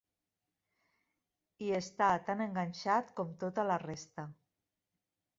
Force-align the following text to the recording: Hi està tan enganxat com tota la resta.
Hi 1.65 1.67
està 1.79 2.07
tan 2.29 2.41
enganxat 2.45 3.11
com 3.19 3.35
tota 3.43 3.67
la 3.73 3.77
resta. 3.85 4.25